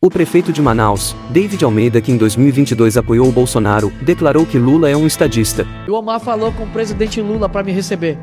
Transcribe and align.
O 0.00 0.08
prefeito 0.08 0.52
de 0.52 0.62
Manaus, 0.62 1.16
David 1.28 1.64
Almeida, 1.64 2.00
que 2.00 2.12
em 2.12 2.16
2022 2.16 2.96
apoiou 2.96 3.26
o 3.26 3.32
Bolsonaro, 3.32 3.92
declarou 4.00 4.46
que 4.46 4.56
Lula 4.56 4.88
é 4.88 4.96
um 4.96 5.08
estadista. 5.08 5.66
O 5.88 5.92
Omar 5.94 6.20
falou 6.20 6.52
com 6.52 6.62
o 6.62 6.68
presidente 6.68 7.20
Lula 7.20 7.48
para 7.48 7.64
me 7.64 7.72
receber. 7.72 8.16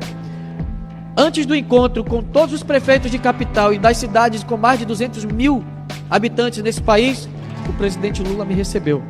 Antes 1.14 1.44
do 1.44 1.54
encontro 1.54 2.02
com 2.02 2.22
todos 2.22 2.54
os 2.54 2.62
prefeitos 2.62 3.10
de 3.10 3.18
capital 3.18 3.74
e 3.74 3.78
das 3.78 3.98
cidades 3.98 4.42
com 4.42 4.56
mais 4.56 4.78
de 4.78 4.86
200 4.86 5.26
mil 5.26 5.62
habitantes 6.08 6.62
nesse 6.62 6.80
país, 6.80 7.28
o 7.68 7.72
presidente 7.74 8.22
Lula 8.22 8.46
me 8.46 8.54
recebeu. 8.54 9.02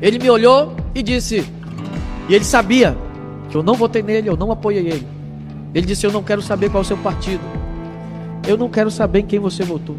Ele 0.00 0.18
me 0.18 0.30
olhou 0.30 0.74
e 0.94 1.02
disse, 1.02 1.46
e 2.30 2.34
ele 2.34 2.44
sabia 2.44 2.96
que 3.50 3.58
eu 3.58 3.62
não 3.62 3.74
votei 3.74 4.02
nele, 4.02 4.30
eu 4.30 4.38
não 4.38 4.50
apoiei 4.50 4.88
ele. 4.88 5.06
Ele 5.74 5.84
disse: 5.84 6.06
Eu 6.06 6.12
não 6.12 6.22
quero 6.22 6.40
saber 6.40 6.70
qual 6.70 6.80
é 6.80 6.84
o 6.84 6.88
seu 6.88 6.96
partido. 6.96 7.42
Eu 8.48 8.56
não 8.56 8.70
quero 8.70 8.90
saber 8.90 9.18
em 9.18 9.26
quem 9.26 9.38
você 9.38 9.62
votou. 9.62 9.96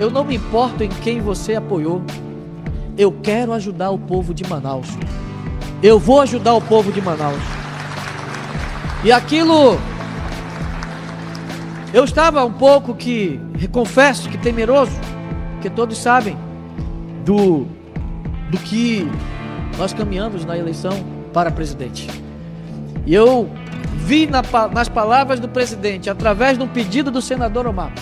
Eu 0.00 0.10
não 0.10 0.24
me 0.24 0.36
importo 0.36 0.82
em 0.82 0.88
quem 0.88 1.20
você 1.20 1.54
apoiou. 1.54 2.02
Eu 2.96 3.12
quero 3.22 3.52
ajudar 3.52 3.90
o 3.90 3.98
povo 3.98 4.32
de 4.32 4.48
Manaus. 4.48 4.88
Eu 5.82 5.98
vou 5.98 6.22
ajudar 6.22 6.54
o 6.54 6.60
povo 6.62 6.90
de 6.90 7.02
Manaus. 7.02 7.42
E 9.04 9.12
aquilo. 9.12 9.78
Eu 11.92 12.04
estava 12.04 12.44
um 12.44 12.52
pouco 12.52 12.94
que, 12.94 13.38
confesso 13.70 14.28
que 14.28 14.38
temeroso, 14.38 14.92
porque 15.52 15.68
todos 15.68 15.98
sabem 15.98 16.36
do, 17.24 17.66
do 18.50 18.56
que 18.58 19.06
nós 19.76 19.92
caminhamos 19.92 20.46
na 20.46 20.56
eleição 20.56 20.92
para 21.32 21.50
presidente. 21.50 22.08
E 23.04 23.14
eu 23.14 23.50
vi 23.96 24.26
na, 24.26 24.42
nas 24.72 24.88
palavras 24.88 25.40
do 25.40 25.48
presidente, 25.48 26.08
através 26.08 26.56
de 26.56 26.64
um 26.64 26.68
pedido 26.68 27.10
do 27.10 27.20
senador 27.20 27.66
Omar, 27.66 27.92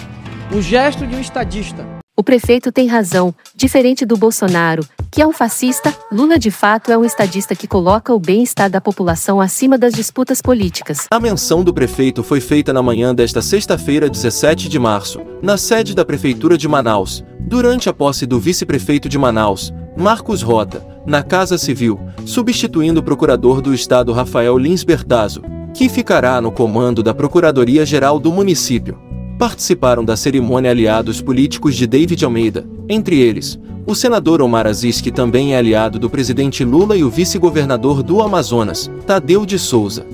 o 0.53 0.61
gesto 0.61 1.07
de 1.07 1.15
um 1.15 1.21
estadista. 1.21 1.98
O 2.19 2.23
prefeito 2.25 2.73
tem 2.73 2.89
razão, 2.89 3.33
diferente 3.55 4.05
do 4.05 4.17
Bolsonaro, 4.17 4.85
que 5.09 5.23
é 5.23 5.27
um 5.27 5.33
fascista, 5.33 5.97
Lula 6.11 6.37
de 6.37 6.51
fato 6.51 6.91
é 6.91 6.99
um 6.99 7.05
estadista 7.05 7.55
que 7.55 7.69
coloca 7.69 8.13
o 8.13 8.19
bem-estar 8.19 8.69
da 8.69 8.81
população 8.81 9.41
acima 9.41 9.79
das 9.79 9.95
disputas 9.95 10.43
políticas. 10.43 11.07
A 11.13 11.21
menção 11.21 11.63
do 11.63 11.73
prefeito 11.73 12.25
foi 12.25 12.41
feita 12.41 12.73
na 12.73 12.83
manhã 12.83 13.15
desta 13.15 13.41
sexta-feira, 13.41 14.11
17 14.11 14.69
de 14.69 14.81
março, 14.81 15.21
na 15.41 15.57
sede 15.57 15.95
da 15.95 16.05
Prefeitura 16.05 16.59
de 16.59 16.67
Manaus, 16.67 17.23
durante 17.39 17.89
a 17.89 17.93
posse 17.93 18.27
do 18.27 18.41
vice-prefeito 18.41 19.09
de 19.09 19.17
Manaus, 19.17 19.73
Marcos 19.97 20.43
Rota, 20.43 20.85
na 21.07 21.23
Casa 21.23 21.57
Civil, 21.57 22.01
substituindo 22.27 22.99
o 22.99 23.05
procurador 23.05 23.61
do 23.61 23.73
Estado 23.73 24.13
Rafael 24.13 24.59
Lins 24.59 24.83
Bertazzo, 24.83 25.43
que 25.73 25.89
ficará 25.89 26.41
no 26.41 26.51
comando 26.51 27.01
da 27.01 27.15
Procuradoria-Geral 27.15 28.19
do 28.19 28.33
município. 28.33 29.07
Participaram 29.39 30.05
da 30.05 30.17
cerimônia 30.17 30.73
aliados 30.73 31.23
políticos 31.23 31.77
de 31.77 31.87
David 31.87 32.25
Almeida, 32.25 32.67
entre 32.89 33.21
eles, 33.21 33.57
o 33.87 33.95
senador 33.95 34.43
Omar 34.43 34.67
Aziz, 34.67 35.01
que 35.01 35.13
também 35.13 35.55
é 35.55 35.59
aliado 35.59 35.97
do 35.97 36.11
presidente 36.11 36.65
Lula, 36.65 36.97
e 36.97 37.05
o 37.05 37.09
vice-governador 37.09 38.03
do 38.03 38.21
Amazonas, 38.21 38.91
Tadeu 39.07 39.47
de 39.47 39.57
Souza. 39.57 40.05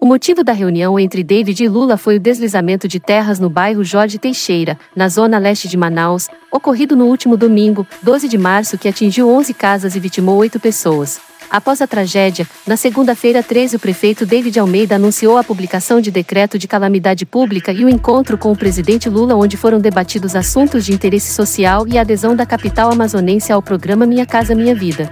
O 0.00 0.06
motivo 0.06 0.42
da 0.42 0.52
reunião 0.52 0.98
entre 0.98 1.22
David 1.22 1.62
e 1.62 1.68
Lula 1.68 1.96
foi 1.96 2.16
o 2.16 2.20
deslizamento 2.20 2.88
de 2.88 2.98
terras 2.98 3.38
no 3.38 3.48
bairro 3.48 3.84
Jorge 3.84 4.18
Teixeira, 4.18 4.76
na 4.94 5.08
zona 5.08 5.38
leste 5.38 5.68
de 5.68 5.76
Manaus, 5.76 6.28
ocorrido 6.50 6.96
no 6.96 7.06
último 7.06 7.36
domingo, 7.36 7.86
12 8.02 8.28
de 8.28 8.36
março, 8.36 8.76
que 8.76 8.88
atingiu 8.88 9.30
11 9.30 9.54
casas 9.54 9.94
e 9.94 10.00
vitimou 10.00 10.36
8 10.36 10.58
pessoas. 10.58 11.20
Após 11.54 11.80
a 11.80 11.86
tragédia, 11.86 12.48
na 12.66 12.76
segunda-feira 12.76 13.40
13, 13.40 13.76
o 13.76 13.78
prefeito 13.78 14.26
David 14.26 14.58
Almeida 14.58 14.96
anunciou 14.96 15.38
a 15.38 15.44
publicação 15.44 16.00
de 16.00 16.10
decreto 16.10 16.58
de 16.58 16.66
calamidade 16.66 17.24
pública 17.24 17.70
e 17.72 17.84
o 17.84 17.88
encontro 17.88 18.36
com 18.36 18.50
o 18.50 18.56
presidente 18.56 19.08
Lula, 19.08 19.36
onde 19.36 19.56
foram 19.56 19.78
debatidos 19.78 20.34
assuntos 20.34 20.84
de 20.84 20.92
interesse 20.92 21.32
social 21.32 21.86
e 21.86 21.96
a 21.96 22.00
adesão 22.00 22.34
da 22.34 22.44
capital 22.44 22.90
amazonense 22.90 23.52
ao 23.52 23.62
programa 23.62 24.04
Minha 24.04 24.26
Casa 24.26 24.52
Minha 24.52 24.74
Vida. 24.74 25.08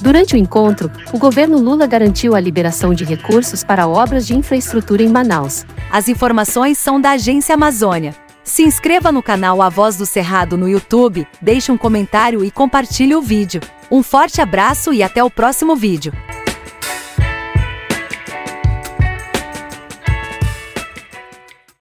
Durante 0.00 0.34
o 0.34 0.36
encontro, 0.36 0.90
o 1.12 1.18
governo 1.18 1.58
Lula 1.58 1.86
garantiu 1.86 2.34
a 2.34 2.40
liberação 2.40 2.92
de 2.92 3.04
recursos 3.04 3.62
para 3.62 3.86
obras 3.86 4.26
de 4.26 4.34
infraestrutura 4.34 5.00
em 5.00 5.08
Manaus. 5.08 5.64
As 5.92 6.08
informações 6.08 6.76
são 6.76 7.00
da 7.00 7.12
Agência 7.12 7.54
Amazônia. 7.54 8.23
Se 8.44 8.62
inscreva 8.62 9.10
no 9.10 9.22
canal 9.22 9.62
A 9.62 9.70
Voz 9.70 9.96
do 9.96 10.04
Cerrado 10.04 10.58
no 10.58 10.68
YouTube, 10.68 11.26
deixe 11.40 11.72
um 11.72 11.78
comentário 11.78 12.44
e 12.44 12.50
compartilhe 12.50 13.14
o 13.14 13.22
vídeo. 13.22 13.62
Um 13.90 14.02
forte 14.02 14.40
abraço 14.42 14.92
e 14.92 15.02
até 15.02 15.24
o 15.24 15.30
próximo 15.30 15.74
vídeo. 15.74 16.12